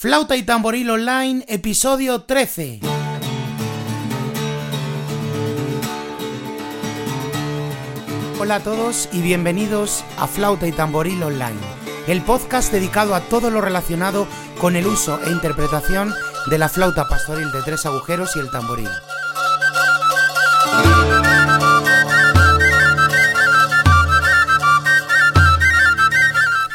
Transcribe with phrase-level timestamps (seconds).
[0.00, 2.80] Flauta y Tamboril Online, episodio 13.
[8.40, 11.60] Hola a todos y bienvenidos a Flauta y Tamboril Online,
[12.06, 14.26] el podcast dedicado a todo lo relacionado
[14.58, 16.14] con el uso e interpretación
[16.48, 18.88] de la flauta pastoril de tres agujeros y el tamboril.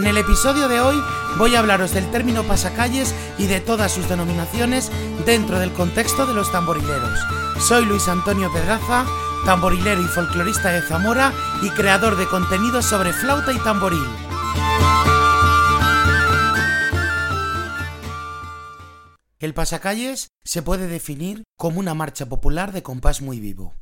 [0.00, 0.96] En el episodio de hoy
[1.36, 4.90] voy a hablaros del término pasacalles y de todas sus denominaciones
[5.26, 7.20] dentro del contexto de los tamborileros.
[7.58, 9.04] Soy Luis Antonio Pedraza,
[9.44, 14.02] tamborilero y folclorista de Zamora y creador de contenidos sobre flauta y tamboril.
[19.38, 23.74] El pasacalles se puede definir como una marcha popular de compás muy vivo.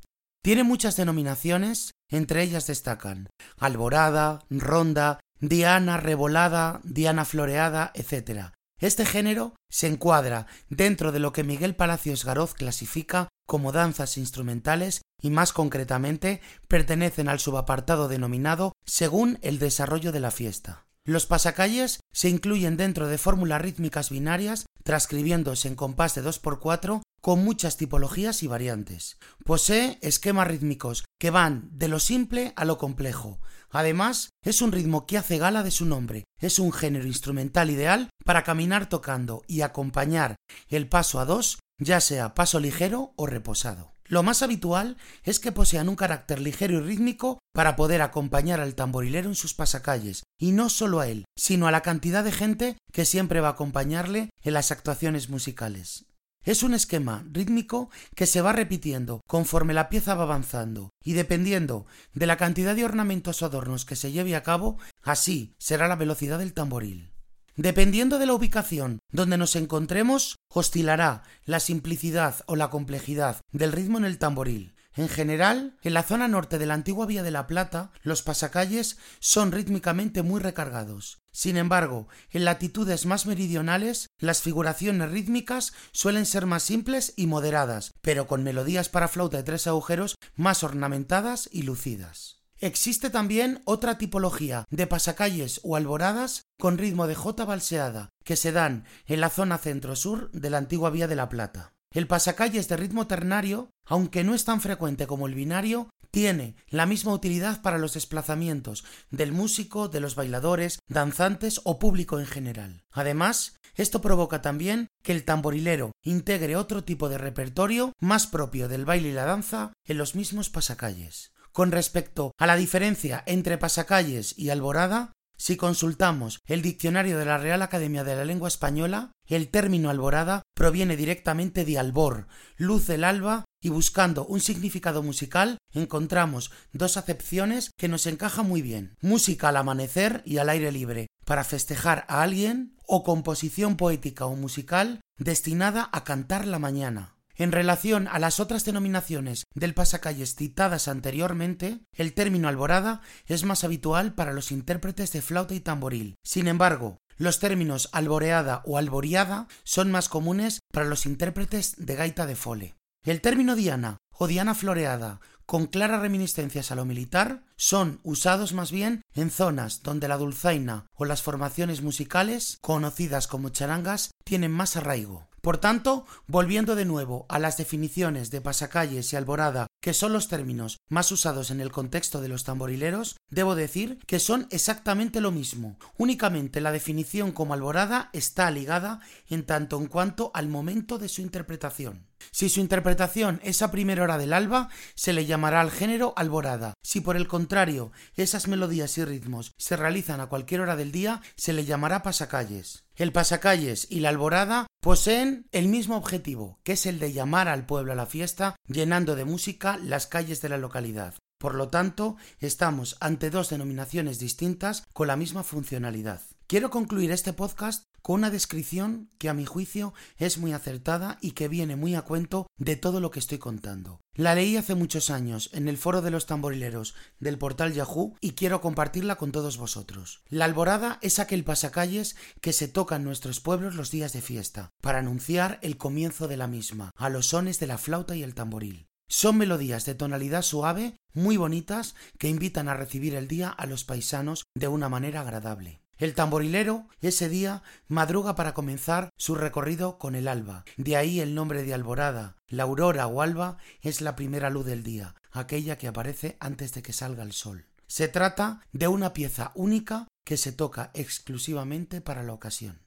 [0.42, 8.52] Tiene muchas denominaciones, entre ellas destacan alborada, ronda, diana revolada, diana floreada, etc.
[8.80, 15.02] Este género se encuadra dentro de lo que Miguel Palacios Garoz clasifica como danzas instrumentales
[15.21, 20.87] y más concretamente pertenecen al subapartado denominado según el desarrollo de la fiesta.
[21.04, 27.45] Los pasacalles se incluyen dentro de fórmulas rítmicas binarias, transcribiéndose en compás de 2x4 con
[27.45, 29.18] muchas tipologías y variantes.
[29.45, 33.38] Posee esquemas rítmicos que van de lo simple a lo complejo.
[33.68, 36.24] Además, es un ritmo que hace gala de su nombre.
[36.40, 40.37] Es un género instrumental ideal para caminar tocando y acompañar
[40.68, 43.93] el paso a dos, ya sea paso ligero o reposado.
[44.06, 48.74] Lo más habitual es que posean un carácter ligero y rítmico para poder acompañar al
[48.74, 52.79] tamborilero en sus pasacalles, y no solo a él, sino a la cantidad de gente
[52.90, 56.07] que siempre va a acompañarle en las actuaciones musicales.
[56.44, 61.86] Es un esquema rítmico que se va repitiendo conforme la pieza va avanzando, y dependiendo
[62.14, 65.97] de la cantidad de ornamentos o adornos que se lleve a cabo, así será la
[65.97, 67.12] velocidad del tamboril.
[67.56, 73.98] Dependiendo de la ubicación donde nos encontremos, oscilará la simplicidad o la complejidad del ritmo
[73.98, 74.76] en el tamboril.
[74.99, 78.99] En general, en la zona norte de la antigua Vía de la Plata, los pasacalles
[79.21, 81.19] son rítmicamente muy recargados.
[81.31, 87.93] Sin embargo, en latitudes más meridionales, las figuraciones rítmicas suelen ser más simples y moderadas,
[88.00, 92.41] pero con melodías para flauta de tres agujeros más ornamentadas y lucidas.
[92.59, 98.51] Existe también otra tipología de pasacalles o alboradas con ritmo de jota balseada que se
[98.51, 101.78] dan en la zona centro-sur de la antigua Vía de la Plata.
[101.91, 106.84] El pasacalles de ritmo ternario, aunque no es tan frecuente como el binario, tiene la
[106.84, 112.84] misma utilidad para los desplazamientos del músico, de los bailadores, danzantes o público en general.
[112.91, 118.84] Además, esto provoca también que el tamborilero integre otro tipo de repertorio más propio del
[118.84, 121.32] baile y la danza en los mismos pasacalles.
[121.53, 127.38] Con respecto a la diferencia entre pasacalles y alborada, si consultamos el diccionario de la
[127.38, 132.26] Real Academia de la Lengua Española, el término alborada proviene directamente de albor,
[132.56, 138.62] luz del alba, y buscando un significado musical encontramos dos acepciones que nos encajan muy
[138.62, 138.97] bien.
[139.00, 144.34] Música al amanecer y al aire libre, para festejar a alguien, o composición poética o
[144.34, 147.18] musical destinada a cantar la mañana.
[147.38, 153.62] En relación a las otras denominaciones del pasacalles citadas anteriormente, el término alborada es más
[153.62, 156.16] habitual para los intérpretes de flauta y tamboril.
[156.25, 162.27] Sin embargo, los términos alboreada o alboriada son más comunes para los intérpretes de gaita
[162.27, 162.75] de fole.
[163.04, 168.72] El término diana o diana floreada, con claras reminiscencias a lo militar, son usados más
[168.72, 174.77] bien en zonas donde la dulzaina o las formaciones musicales, conocidas como charangas, tienen más
[174.77, 175.28] arraigo.
[175.41, 180.28] Por tanto, volviendo de nuevo a las definiciones de pasacalles y alborada, que son los
[180.28, 185.31] términos más usados en el contexto de los tamborileros, debo decir que son exactamente lo
[185.31, 185.78] mismo.
[185.97, 191.22] Únicamente la definición como alborada está ligada en tanto en cuanto al momento de su
[191.22, 192.06] interpretación.
[192.31, 196.75] Si su interpretación es a primera hora del alba, se le llamará al género alborada.
[196.82, 201.22] Si por el contrario esas melodías y ritmos se realizan a cualquier hora del día,
[201.37, 202.84] se le llamará pasacalles.
[202.97, 207.66] El pasacalles y la alborada poseen el mismo objetivo, que es el de llamar al
[207.66, 211.13] pueblo a la fiesta, llenando de música las calles de la localidad.
[211.39, 216.22] Por lo tanto, estamos ante dos denominaciones distintas con la misma funcionalidad.
[216.47, 221.33] Quiero concluir este podcast con una descripción que a mi juicio es muy acertada y
[221.33, 224.00] que viene muy a cuento de todo lo que estoy contando.
[224.15, 228.33] La leí hace muchos años en el foro de los tamborileros del portal Yahoo y
[228.33, 230.22] quiero compartirla con todos vosotros.
[230.28, 234.72] La alborada es aquel pasacalles que se toca en nuestros pueblos los días de fiesta,
[234.80, 238.34] para anunciar el comienzo de la misma, a los sones de la flauta y el
[238.34, 238.89] tamboril.
[239.09, 243.84] Son melodías de tonalidad suave, muy bonitas, que invitan a recibir el día a los
[243.84, 245.80] paisanos de una manera agradable.
[245.98, 250.65] El tamborilero ese día madruga para comenzar su recorrido con el alba.
[250.77, 252.36] De ahí el nombre de alborada.
[252.47, 256.82] La aurora o alba es la primera luz del día, aquella que aparece antes de
[256.82, 257.66] que salga el sol.
[257.88, 262.78] Se trata de una pieza única que se toca exclusivamente para la ocasión.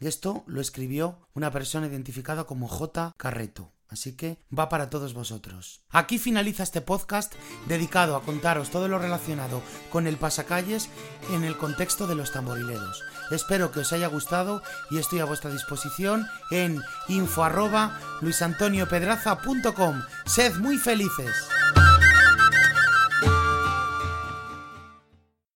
[0.00, 3.14] Esto lo escribió una persona identificada como J.
[3.16, 3.72] Carreto.
[3.88, 5.80] Así que va para todos vosotros.
[5.88, 7.32] Aquí finaliza este podcast
[7.66, 10.90] dedicado a contaros todo lo relacionado con el pasacalles
[11.32, 13.02] en el contexto de los tamborileros.
[13.30, 20.02] Espero que os haya gustado y estoy a vuestra disposición en info arroba luisantoniopedraza.com.
[20.26, 21.34] Sed muy felices.